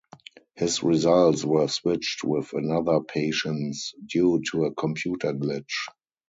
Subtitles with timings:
[0.55, 5.75] His results were switched with another patient's due to a computer glitch.